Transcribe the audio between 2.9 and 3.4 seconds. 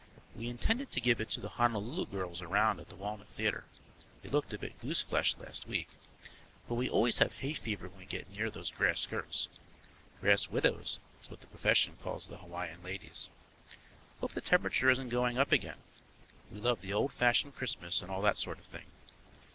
Walnut